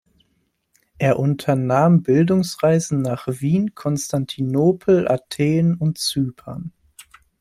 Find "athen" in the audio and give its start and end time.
5.07-5.75